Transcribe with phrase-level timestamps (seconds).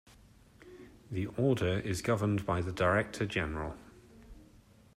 [1.11, 3.75] The Order is governed by the Director General.